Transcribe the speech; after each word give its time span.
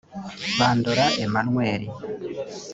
Bandora 0.59 1.05
Emmanuel 1.23 1.81